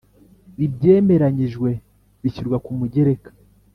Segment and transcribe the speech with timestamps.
[0.65, 1.69] Ibyemeranyijwe
[2.21, 3.29] bishyirwa ku mugereka